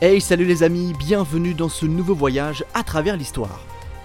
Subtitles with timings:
[0.00, 3.58] Hey salut les amis, bienvenue dans ce nouveau voyage à travers l'histoire.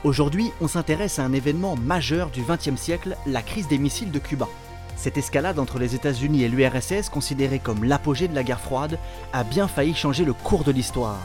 [0.03, 4.17] Aujourd'hui, on s'intéresse à un événement majeur du XXe siècle, la crise des missiles de
[4.17, 4.47] Cuba.
[4.95, 8.97] Cette escalade entre les États-Unis et l'URSS, considérée comme l'apogée de la guerre froide,
[9.33, 11.19] a bien failli changer le cours de l'histoire.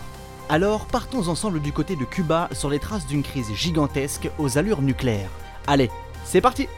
[0.51, 4.83] Alors partons ensemble du côté de Cuba sur les traces d'une crise gigantesque aux allures
[4.83, 5.31] nucléaires.
[5.67, 5.91] Allez,
[6.27, 6.69] c'est parti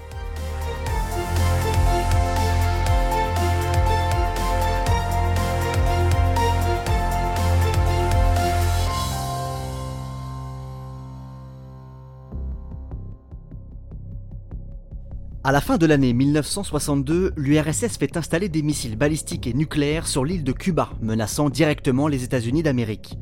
[15.43, 20.23] À la fin de l'année 1962, l'URSS fait installer des missiles balistiques et nucléaires sur
[20.23, 23.17] l'île de Cuba, menaçant directement les États-Unis d'Amérique.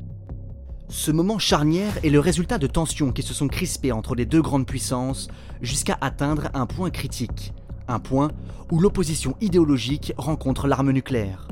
[0.89, 4.43] Ce moment charnière est le résultat de tensions qui se sont crispées entre les deux
[4.43, 5.29] grandes puissances
[5.63, 7.53] jusqu'à atteindre un point critique,
[7.87, 8.33] un point
[8.73, 11.47] où l'opposition idéologique rencontre l'arme nucléaire.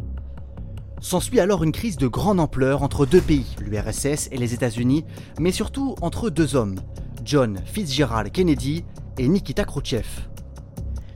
[1.00, 5.04] S'ensuit alors une crise de grande ampleur entre deux pays, l'URSS et les États-Unis,
[5.38, 6.80] mais surtout entre deux hommes,
[7.24, 8.82] John Fitzgerald Kennedy
[9.16, 10.26] et Nikita Khrouchtchev.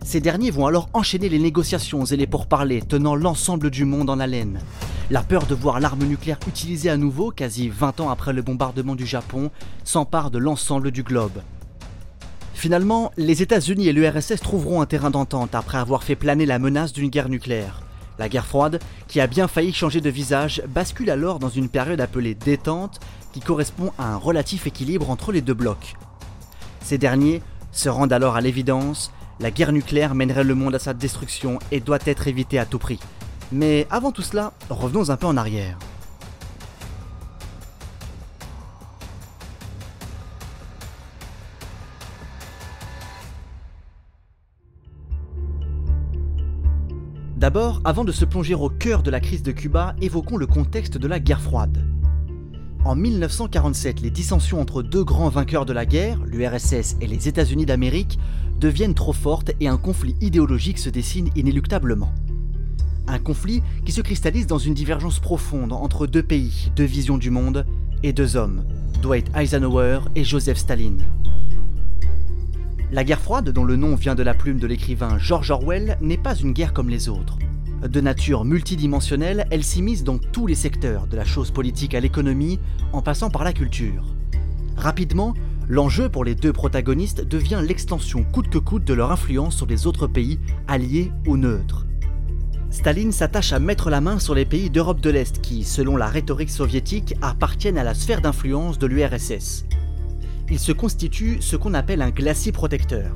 [0.02, 4.18] Ces derniers vont alors enchaîner les négociations et les pourparlers tenant l'ensemble du monde en
[4.18, 4.60] haleine.
[5.10, 8.94] La peur de voir l'arme nucléaire utilisée à nouveau, quasi 20 ans après le bombardement
[8.94, 9.50] du Japon,
[9.84, 11.42] s'empare de l'ensemble du globe.
[12.54, 16.92] Finalement, les États-Unis et l'URSS trouveront un terrain d'entente après avoir fait planer la menace
[16.92, 17.82] d'une guerre nucléaire.
[18.18, 22.00] La guerre froide, qui a bien failli changer de visage, bascule alors dans une période
[22.00, 23.00] appelée détente,
[23.32, 25.94] qui correspond à un relatif équilibre entre les deux blocs.
[26.82, 27.42] Ces derniers
[27.72, 31.80] se rendent alors à l'évidence la guerre nucléaire mènerait le monde à sa destruction et
[31.80, 33.00] doit être évitée à tout prix.
[33.52, 35.78] Mais avant tout cela, revenons un peu en arrière.
[47.36, 50.98] D'abord, avant de se plonger au cœur de la crise de Cuba, évoquons le contexte
[50.98, 51.82] de la guerre froide.
[52.86, 57.66] En 1947, les dissensions entre deux grands vainqueurs de la guerre, l'URSS et les États-Unis
[57.66, 58.18] d'Amérique,
[58.58, 62.10] deviennent trop fortes et un conflit idéologique se dessine inéluctablement.
[63.06, 67.30] Un conflit qui se cristallise dans une divergence profonde entre deux pays, deux visions du
[67.30, 67.66] monde
[68.02, 68.64] et deux hommes,
[69.02, 71.04] Dwight Eisenhower et Joseph Staline.
[72.92, 76.16] La guerre froide, dont le nom vient de la plume de l'écrivain George Orwell, n'est
[76.16, 77.38] pas une guerre comme les autres.
[77.82, 82.58] De nature multidimensionnelle, elle s'immisce dans tous les secteurs, de la chose politique à l'économie,
[82.92, 84.04] en passant par la culture.
[84.76, 85.34] Rapidement,
[85.70, 89.86] L'enjeu pour les deux protagonistes devient l'extension coûte que coûte de leur influence sur les
[89.86, 91.86] autres pays, alliés ou neutres.
[92.72, 96.08] Staline s'attache à mettre la main sur les pays d'Europe de l'Est qui, selon la
[96.08, 99.64] rhétorique soviétique, appartiennent à la sphère d'influence de l'URSS.
[100.50, 103.14] Il se constitue ce qu'on appelle un glacis protecteur.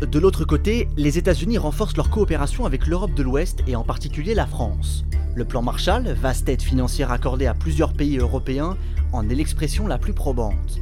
[0.00, 4.32] De l'autre côté, les États-Unis renforcent leur coopération avec l'Europe de l'Ouest et en particulier
[4.32, 5.04] la France.
[5.34, 8.76] Le plan Marshall, vaste aide financière accordée à plusieurs pays européens,
[9.12, 10.80] en est l'expression la plus probante.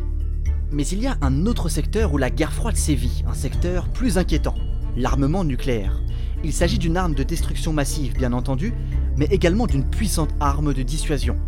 [0.70, 4.18] Mais il y a un autre secteur où la guerre froide sévit, un secteur plus
[4.18, 4.54] inquiétant,
[4.98, 5.98] l'armement nucléaire.
[6.44, 8.74] Il s'agit d'une arme de destruction massive, bien entendu,
[9.16, 11.38] mais également d'une puissante arme de dissuasion.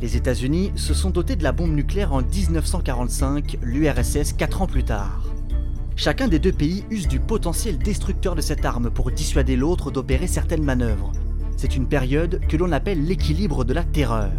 [0.00, 4.84] Les États-Unis se sont dotés de la bombe nucléaire en 1945, l'URSS 4 ans plus
[4.84, 5.20] tard.
[5.98, 10.28] Chacun des deux pays use du potentiel destructeur de cette arme pour dissuader l'autre d'opérer
[10.28, 11.10] certaines manœuvres.
[11.56, 14.30] C'est une période que l'on appelle l'équilibre de la terreur.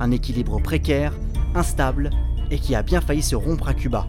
[0.00, 1.12] Un équilibre précaire,
[1.54, 2.10] instable
[2.50, 4.08] et qui a bien failli se rompre à Cuba.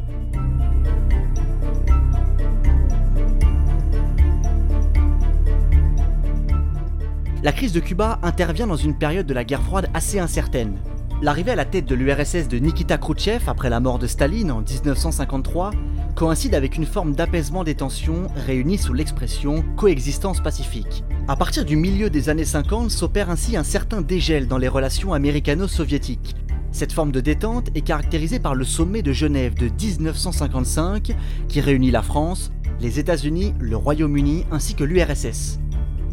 [7.44, 10.80] La crise de Cuba intervient dans une période de la guerre froide assez incertaine.
[11.22, 14.62] L'arrivée à la tête de l'URSS de Nikita Khrouchtchev après la mort de Staline en
[14.62, 15.72] 1953
[16.18, 21.04] coïncide avec une forme d'apaisement des tensions réunies sous l'expression coexistence pacifique.
[21.28, 25.14] À partir du milieu des années 50 s'opère ainsi un certain dégel dans les relations
[25.14, 26.36] américano-soviétiques,
[26.72, 31.16] cette forme de détente est caractérisée par le sommet de Genève de 1955
[31.48, 32.52] qui réunit la France,
[32.82, 35.60] les États-Unis, le Royaume-Uni ainsi que l'URSS.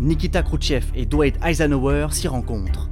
[0.00, 2.88] Nikita Khrouchtchev et Dwight Eisenhower s'y rencontrent.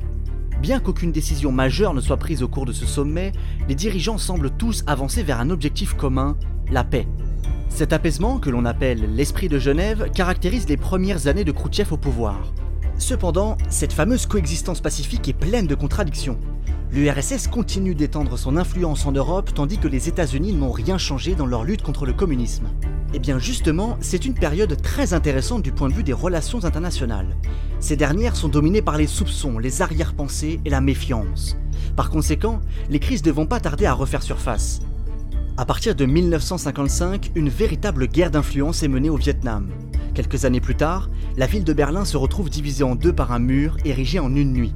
[0.63, 3.33] Bien qu'aucune décision majeure ne soit prise au cours de ce sommet,
[3.69, 6.37] les dirigeants semblent tous avancer vers un objectif commun,
[6.71, 7.09] la paix.
[7.69, 11.97] Cet apaisement, que l'on appelle l'esprit de Genève, caractérise les premières années de Khrouchtchev au
[11.97, 12.53] pouvoir.
[12.97, 16.39] Cependant, cette fameuse coexistence pacifique est pleine de contradictions.
[16.93, 21.47] L'URSS continue d'étendre son influence en Europe tandis que les États-Unis n'ont rien changé dans
[21.47, 22.69] leur lutte contre le communisme.
[23.15, 27.37] Eh bien justement, c'est une période très intéressante du point de vue des relations internationales.
[27.79, 31.59] Ces dernières sont dominées par les soupçons, les arrière-pensées et la méfiance.
[31.95, 34.81] Par conséquent, les crises ne vont pas tarder à refaire surface.
[35.59, 39.69] À partir de 1955, une véritable guerre d'influence est menée au Vietnam.
[40.15, 43.39] Quelques années plus tard, la ville de Berlin se retrouve divisée en deux par un
[43.39, 44.75] mur érigé en une nuit.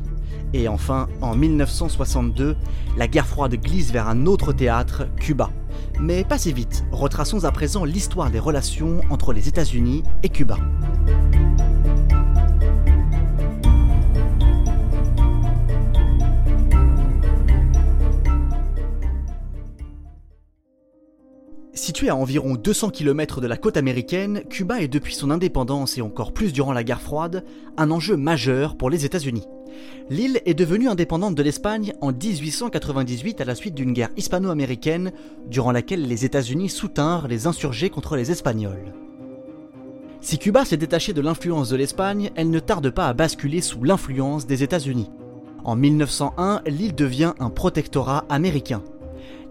[0.52, 2.56] Et enfin, en 1962,
[2.96, 5.50] la guerre froide glisse vers un autre théâtre, Cuba.
[6.00, 10.56] Mais pas si vite, retraçons à présent l'histoire des relations entre les États-Unis et Cuba.
[21.86, 26.02] Situé à environ 200 km de la côte américaine, Cuba est depuis son indépendance et
[26.02, 27.44] encore plus durant la guerre froide,
[27.76, 29.44] un enjeu majeur pour les États-Unis.
[30.10, 35.12] L'île est devenue indépendante de l'Espagne en 1898 à la suite d'une guerre hispano-américaine
[35.48, 38.92] durant laquelle les États-Unis soutinrent les insurgés contre les Espagnols.
[40.20, 43.84] Si Cuba s'est détachée de l'influence de l'Espagne, elle ne tarde pas à basculer sous
[43.84, 45.12] l'influence des États-Unis.
[45.62, 48.82] En 1901, l'île devient un protectorat américain.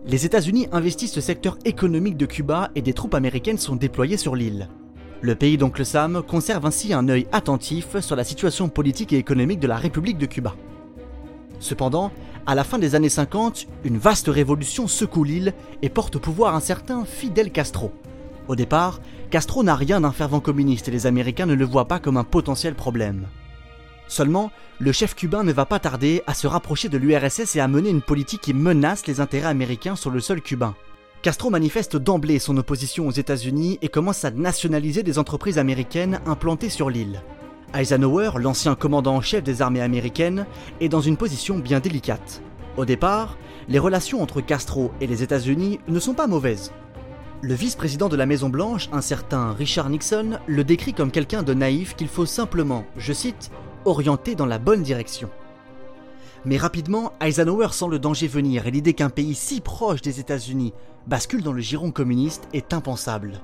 [0.07, 4.35] Les États-Unis investissent le secteur économique de Cuba et des troupes américaines sont déployées sur
[4.35, 4.69] l'île.
[5.21, 9.59] Le pays d'Oncle Sam conserve ainsi un œil attentif sur la situation politique et économique
[9.59, 10.55] de la République de Cuba.
[11.59, 12.11] Cependant,
[12.45, 16.53] à la fin des années 50, une vaste révolution secoue l'île et porte au pouvoir
[16.53, 17.91] un certain Fidel Castro.
[18.47, 21.97] Au départ, Castro n'a rien d'un fervent communiste et les Américains ne le voient pas
[21.97, 23.25] comme un potentiel problème.
[24.07, 27.67] Seulement, le chef cubain ne va pas tarder à se rapprocher de l'URSS et à
[27.67, 30.75] mener une politique qui menace les intérêts américains sur le sol cubain.
[31.21, 36.69] Castro manifeste d'emblée son opposition aux États-Unis et commence à nationaliser des entreprises américaines implantées
[36.69, 37.21] sur l'île.
[37.73, 40.45] Eisenhower, l'ancien commandant en chef des armées américaines,
[40.81, 42.41] est dans une position bien délicate.
[42.77, 43.37] Au départ,
[43.67, 46.71] les relations entre Castro et les États-Unis ne sont pas mauvaises.
[47.41, 51.95] Le vice-président de la Maison-Blanche, un certain Richard Nixon, le décrit comme quelqu'un de naïf
[51.95, 53.51] qu'il faut simplement, je cite,
[53.85, 55.29] orienté dans la bonne direction.
[56.45, 60.73] Mais rapidement, Eisenhower sent le danger venir et l'idée qu'un pays si proche des États-Unis
[61.07, 63.41] bascule dans le giron communiste est impensable.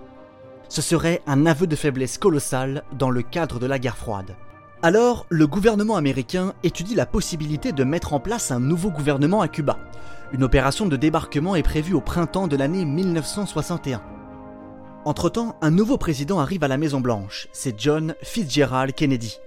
[0.69, 4.35] Ce serait un aveu de faiblesse colossal dans le cadre de la guerre froide.
[4.83, 9.47] Alors, le gouvernement américain étudie la possibilité de mettre en place un nouveau gouvernement à
[9.47, 9.77] Cuba.
[10.31, 14.01] Une opération de débarquement est prévue au printemps de l'année 1961.
[15.05, 19.39] Entre-temps, un nouveau président arrive à la Maison Blanche, c'est John Fitzgerald Kennedy.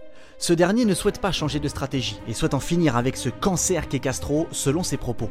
[0.46, 3.88] Ce dernier ne souhaite pas changer de stratégie et souhaite en finir avec ce cancer
[3.88, 5.30] qu'est Castro selon ses propos.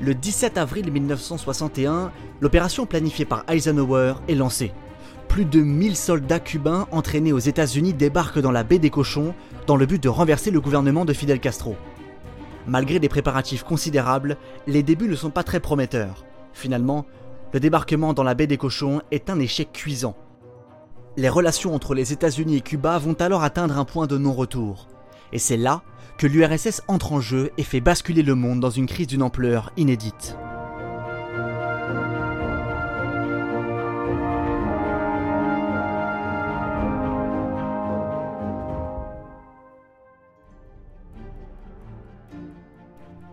[0.00, 2.10] Le 17 avril 1961,
[2.40, 4.72] l'opération planifiée par Eisenhower est lancée.
[5.28, 9.34] Plus de 1000 soldats cubains entraînés aux États-Unis débarquent dans la baie des Cochons
[9.66, 11.76] dans le but de renverser le gouvernement de Fidel Castro.
[12.66, 16.24] Malgré des préparatifs considérables, les débuts ne sont pas très prometteurs.
[16.54, 17.04] Finalement,
[17.52, 20.16] le débarquement dans la baie des Cochons est un échec cuisant.
[21.16, 24.86] Les relations entre les États-Unis et Cuba vont alors atteindre un point de non-retour.
[25.32, 25.82] Et c'est là
[26.18, 29.72] que l'URSS entre en jeu et fait basculer le monde dans une crise d'une ampleur
[29.76, 30.36] inédite.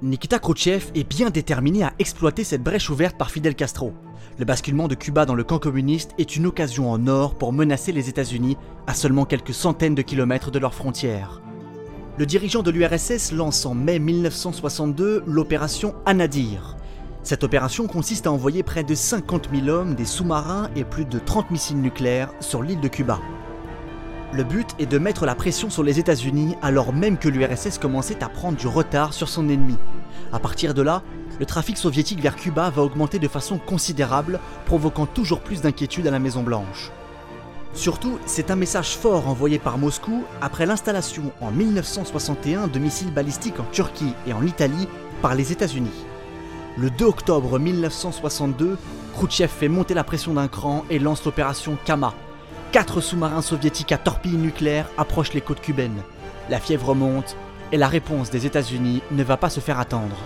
[0.08, 3.92] Nikita Khrouchtchev est bien déterminé à exploiter cette brèche ouverte par Fidel Castro.
[4.40, 7.92] Le basculement de Cuba dans le camp communiste est une occasion en or pour menacer
[7.92, 8.56] les États-Unis
[8.88, 11.42] à seulement quelques centaines de kilomètres de leurs frontières.
[12.18, 16.78] Le dirigeant de l'URSS lance en mai 1962 l'opération Anadir.
[17.22, 21.20] Cette opération consiste à envoyer près de 50 000 hommes, des sous-marins et plus de
[21.20, 23.20] 30 missiles nucléaires sur l'île de Cuba.
[24.34, 28.22] Le but est de mettre la pression sur les États-Unis alors même que l'URSS commençait
[28.24, 29.78] à prendre du retard sur son ennemi.
[30.34, 31.02] À partir de là,
[31.40, 36.12] le trafic soviétique vers Cuba va augmenter de façon considérable, provoquant toujours plus d'inquiétude à
[36.12, 36.92] la Maison Blanche.
[37.74, 43.60] Surtout, c'est un message fort envoyé par Moscou après l'installation en 1961 de missiles balistiques
[43.62, 44.90] en Turquie et en Italie
[45.22, 46.06] par les États-Unis.
[46.78, 48.78] Le 2 octobre 1962,
[49.14, 52.14] Khrouchtchev fait monter la pression d'un cran et lance l'opération Kama,
[52.72, 56.04] Quatre sous-marins soviétiques à torpilles nucléaires approchent les côtes cubaines.
[56.50, 57.38] La fièvre monte
[57.72, 60.18] et la réponse des États-Unis ne va pas se faire attendre.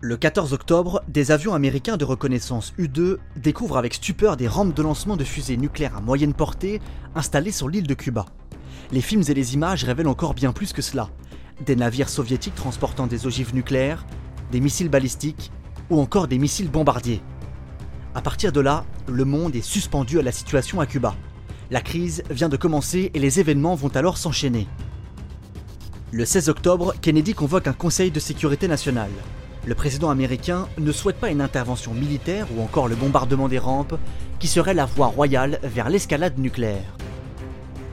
[0.00, 4.82] Le 14 octobre, des avions américains de reconnaissance U-2 découvrent avec stupeur des rampes de
[4.82, 6.80] lancement de fusées nucléaires à moyenne portée
[7.16, 8.26] installées sur l'île de Cuba.
[8.92, 11.10] Les films et les images révèlent encore bien plus que cela.
[11.66, 14.06] Des navires soviétiques transportant des ogives nucléaires,
[14.52, 15.50] des missiles balistiques
[15.90, 17.20] ou encore des missiles bombardiers.
[18.14, 21.16] À partir de là, le monde est suspendu à la situation à Cuba.
[21.72, 24.68] La crise vient de commencer et les événements vont alors s'enchaîner.
[26.12, 29.10] Le 16 octobre, Kennedy convoque un Conseil de sécurité nationale.
[29.68, 33.98] Le président américain ne souhaite pas une intervention militaire ou encore le bombardement des rampes,
[34.38, 36.96] qui serait la voie royale vers l'escalade nucléaire.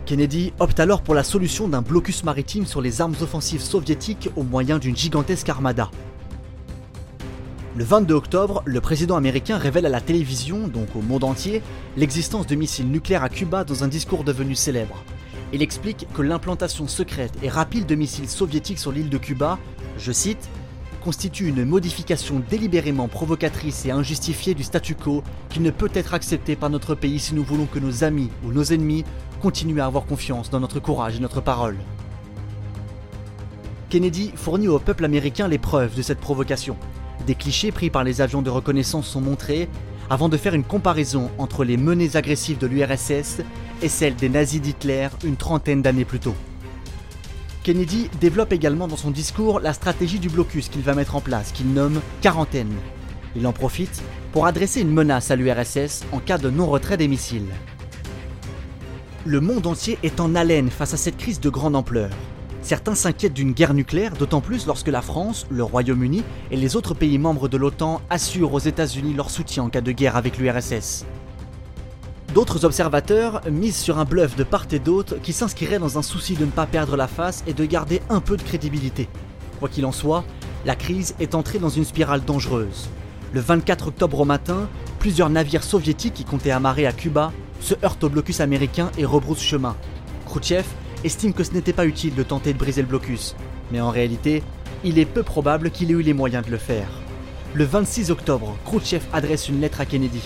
[0.05, 4.43] Kennedy opte alors pour la solution d'un blocus maritime sur les armes offensives soviétiques au
[4.43, 5.91] moyen d'une gigantesque armada.
[7.75, 11.61] Le 22 octobre, le président américain révèle à la télévision, donc au monde entier,
[11.97, 15.03] l'existence de missiles nucléaires à Cuba dans un discours devenu célèbre.
[15.51, 19.59] Il explique que l'implantation secrète et rapide de missiles soviétiques sur l'île de Cuba,
[19.97, 20.49] je cite,
[21.05, 26.55] constitue une modification délibérément provocatrice et injustifiée du statu quo qui ne peut être acceptée
[26.55, 29.05] par notre pays si nous voulons que nos amis ou nos ennemis
[29.39, 31.77] continuent à avoir confiance dans notre courage et notre parole.
[33.91, 36.75] Kennedy fournit au peuple américain les preuves de cette provocation.
[37.27, 39.69] Des clichés pris par les avions de reconnaissance sont montrés
[40.09, 43.41] avant de faire une comparaison entre les menées agressives de l'URSS
[43.83, 46.35] et celles des nazis d'Hitler une trentaine d'années plus tôt.
[47.65, 51.51] Kennedy développe également dans son discours la stratégie du blocus qu'il va mettre en place,
[51.51, 52.71] qu'il nomme quarantaine.
[53.35, 54.03] Il en profite
[54.33, 57.49] pour adresser une menace à l'URSS en cas de non-retrait des missiles.
[59.25, 62.11] Le monde entier est en haleine face à cette crise de grande ampleur.
[62.61, 66.93] Certains s'inquiètent d'une guerre nucléaire, d'autant plus lorsque la France, le Royaume-Uni et les autres
[66.93, 71.03] pays membres de l'OTAN assurent aux États-Unis leur soutien en cas de guerre avec l'URSS.
[72.33, 76.33] D'autres observateurs misent sur un bluff de part et d'autre qui s'inscrirait dans un souci
[76.33, 79.07] de ne pas perdre la face et de garder un peu de crédibilité.
[79.59, 80.25] Quoi qu'il en soit,
[80.65, 82.89] la crise est entrée dans une spirale dangereuse.
[83.31, 84.67] Le 24 octobre au matin,
[84.99, 89.41] plusieurs navires soviétiques qui comptaient amarrer à Cuba se heurtent au blocus américain et rebroussent
[89.41, 89.75] chemin.
[90.25, 90.65] Khrouchtchev
[91.03, 93.35] estime que ce n'était pas utile de tenter de briser le blocus,
[93.71, 94.43] mais en réalité,
[94.83, 96.87] il est peu probable qu'il ait eu les moyens de le faire.
[97.53, 100.21] Le 26 octobre, Khrouchtchev adresse une lettre à Kennedy.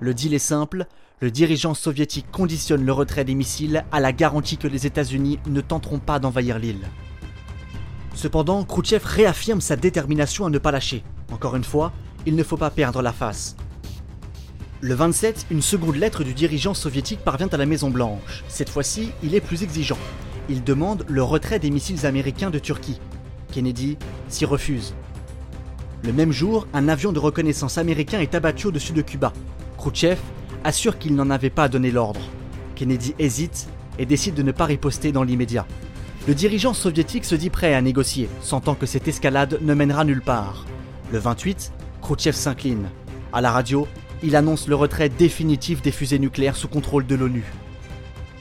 [0.00, 0.86] Le deal est simple,
[1.20, 5.60] le dirigeant soviétique conditionne le retrait des missiles à la garantie que les États-Unis ne
[5.60, 6.88] tenteront pas d'envahir l'île.
[8.14, 11.04] Cependant, Khrouchtchev réaffirme sa détermination à ne pas lâcher.
[11.30, 11.92] Encore une fois,
[12.24, 13.56] il ne faut pas perdre la face.
[14.80, 18.44] Le 27, une seconde lettre du dirigeant soviétique parvient à la Maison Blanche.
[18.48, 19.98] Cette fois-ci, il est plus exigeant.
[20.48, 22.98] Il demande le retrait des missiles américains de Turquie.
[23.52, 24.94] Kennedy s'y refuse.
[26.02, 29.34] Le même jour, un avion de reconnaissance américain est abattu au-dessus de Cuba.
[29.80, 30.18] Khrouchtchev
[30.62, 32.20] assure qu'il n'en avait pas donné l'ordre.
[32.74, 33.66] Kennedy hésite
[33.98, 35.66] et décide de ne pas riposter dans l'immédiat.
[36.28, 40.20] Le dirigeant soviétique se dit prêt à négocier, sentant que cette escalade ne mènera nulle
[40.20, 40.66] part.
[41.10, 41.72] Le 28,
[42.02, 42.90] Khrouchtchev s'incline.
[43.32, 43.88] À la radio,
[44.22, 47.44] il annonce le retrait définitif des fusées nucléaires sous contrôle de l'ONU.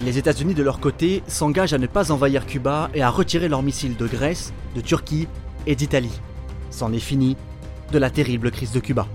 [0.01, 3.63] Les États-Unis, de leur côté, s'engagent à ne pas envahir Cuba et à retirer leurs
[3.63, 5.29] missiles de Grèce, de Turquie
[5.67, 6.19] et d'Italie.
[6.69, 7.37] C'en est fini
[7.93, 9.07] de la terrible crise de Cuba.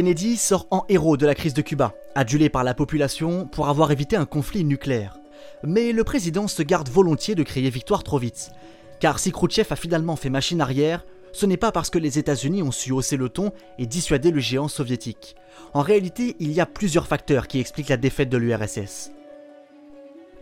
[0.00, 3.92] Kennedy sort en héros de la crise de Cuba, adulé par la population pour avoir
[3.92, 5.18] évité un conflit nucléaire.
[5.62, 8.50] Mais le président se garde volontiers de crier victoire trop vite.
[8.98, 11.04] Car si Khrouchtchev a finalement fait machine arrière,
[11.34, 14.40] ce n'est pas parce que les États-Unis ont su hausser le ton et dissuader le
[14.40, 15.36] géant soviétique.
[15.74, 19.12] En réalité, il y a plusieurs facteurs qui expliquent la défaite de l'URSS.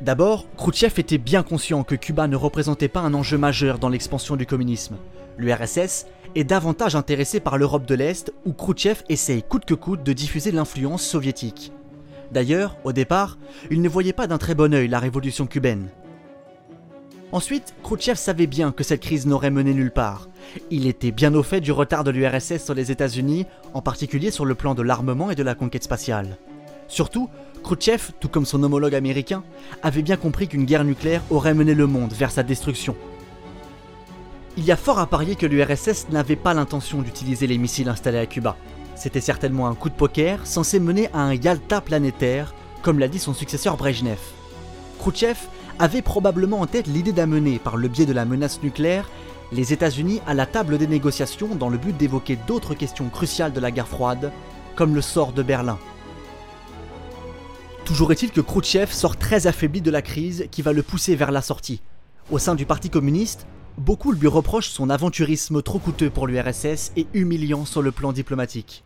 [0.01, 4.37] D'abord, Khrouchtchev était bien conscient que Cuba ne représentait pas un enjeu majeur dans l'expansion
[4.37, 4.99] du communisme.
[5.37, 10.13] L'URSS est davantage intéressé par l'Europe de l'Est où Khrouchtchev essaye coûte que coûte de
[10.13, 11.73] diffuser l'influence soviétique.
[12.33, 13.39] D'ailleurs, au départ,
[13.71, 15.89] il ne voyait pas d'un très bon œil la révolution cubaine.
[17.31, 20.29] Ensuite, Khrouchtchev savait bien que cette crise n'aurait mené nulle part.
[20.71, 23.45] Il était bien au fait du retard de l'URSS sur les États-Unis,
[23.75, 26.39] en particulier sur le plan de l'armement et de la conquête spatiale.
[26.87, 27.29] Surtout,
[27.63, 29.43] Khrouchtchev, tout comme son homologue américain,
[29.83, 32.97] avait bien compris qu'une guerre nucléaire aurait mené le monde vers sa destruction,
[34.59, 38.19] il y a fort à parier que l'URSS n'avait pas l'intention d'utiliser les missiles installés
[38.19, 38.57] à Cuba.
[38.97, 43.21] C'était certainement un coup de poker censé mener à un Yalta planétaire, comme l'a dit
[43.21, 44.19] son successeur Brejnev.
[44.99, 45.39] Khrouchtchev
[45.79, 49.09] avait probablement en tête l'idée d'amener, par le biais de la menace nucléaire,
[49.53, 53.61] les États-Unis à la table des négociations dans le but d'évoquer d'autres questions cruciales de
[53.61, 54.33] la guerre froide,
[54.75, 55.79] comme le sort de Berlin.
[57.85, 61.31] Toujours est-il que Khrouchtchev sort très affaibli de la crise qui va le pousser vers
[61.31, 61.81] la sortie.
[62.33, 63.47] Au sein du Parti communiste,
[63.79, 68.83] Beaucoup lui reprochent son aventurisme trop coûteux pour l'URSS et humiliant sur le plan diplomatique.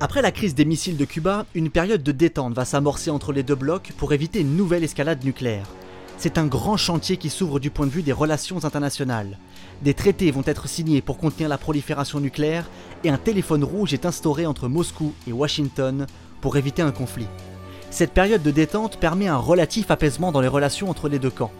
[0.00, 3.44] Après la crise des missiles de Cuba, une période de détente va s'amorcer entre les
[3.44, 5.68] deux blocs pour éviter une nouvelle escalade nucléaire.
[6.18, 9.38] C'est un grand chantier qui s'ouvre du point de vue des relations internationales.
[9.82, 12.68] Des traités vont être signés pour contenir la prolifération nucléaire
[13.04, 16.08] et un téléphone rouge est instauré entre Moscou et Washington
[16.40, 17.28] pour éviter un conflit.
[17.90, 21.52] Cette période de détente permet un relatif apaisement dans les relations entre les deux camps.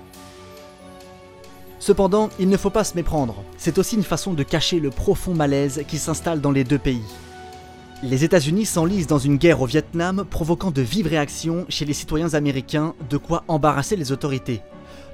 [1.82, 3.42] Cependant, il ne faut pas se méprendre.
[3.56, 7.02] C'est aussi une façon de cacher le profond malaise qui s'installe dans les deux pays.
[8.04, 12.34] Les États-Unis s'enlisent dans une guerre au Vietnam, provoquant de vives réactions chez les citoyens
[12.34, 14.60] américains, de quoi embarrasser les autorités.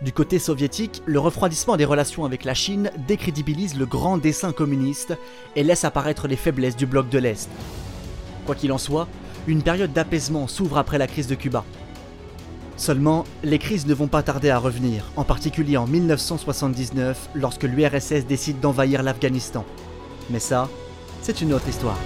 [0.02, 5.16] Du côté soviétique, le refroidissement des relations avec la Chine décrédibilise le grand dessin communiste
[5.56, 7.48] et laisse apparaître les faiblesses du bloc de l'Est.
[8.44, 9.08] Quoi qu'il en soit,
[9.46, 11.64] une période d'apaisement s'ouvre après la crise de Cuba.
[12.78, 18.24] Seulement, les crises ne vont pas tarder à revenir, en particulier en 1979 lorsque l'URSS
[18.24, 19.64] décide d'envahir l'Afghanistan.
[20.30, 20.68] Mais ça,
[21.20, 21.98] c'est une autre histoire.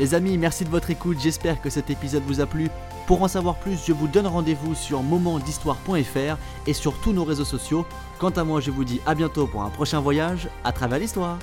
[0.00, 2.70] Les amis, merci de votre écoute, j'espère que cet épisode vous a plu.
[3.06, 7.44] Pour en savoir plus, je vous donne rendez-vous sur momentdhistoire.fr et sur tous nos réseaux
[7.44, 7.84] sociaux.
[8.18, 11.38] Quant à moi, je vous dis à bientôt pour un prochain voyage à travers l'histoire.